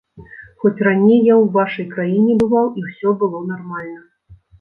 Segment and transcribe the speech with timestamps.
[0.61, 4.01] Хоць раней я ў вашай краіне бываў і ўсё было нармальна.